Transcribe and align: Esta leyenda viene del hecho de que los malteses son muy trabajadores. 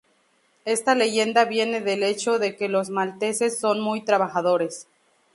Esta 0.65 0.95
leyenda 0.95 1.45
viene 1.45 1.79
del 1.79 2.01
hecho 2.01 2.39
de 2.39 2.55
que 2.55 2.67
los 2.69 2.89
malteses 2.89 3.59
son 3.59 3.79
muy 3.79 4.03
trabajadores. 4.03 4.87